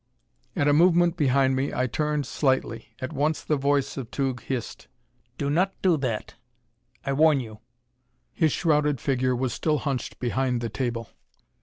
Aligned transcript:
At 0.55 0.67
a 0.67 0.73
movement 0.73 1.15
behind 1.15 1.55
me 1.55 1.71
I 1.75 1.85
turned 1.85 2.25
slightly. 2.25 2.95
At 3.01 3.13
once 3.13 3.43
the 3.43 3.55
voice 3.55 3.97
of 3.97 4.09
Tugh 4.09 4.41
hissed: 4.41 4.87
"Do 5.37 5.47
not 5.47 5.79
do 5.83 5.95
that! 5.97 6.33
I 7.05 7.13
warn 7.13 7.39
you!" 7.39 7.59
His 8.33 8.51
shrouded 8.51 8.99
figure 8.99 9.35
was 9.35 9.53
still 9.53 9.77
hunched 9.77 10.17
behind 10.19 10.59
the 10.59 10.69
table. 10.69 11.11